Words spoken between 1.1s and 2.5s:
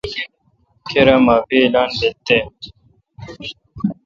معافی اعلان بیل تے۔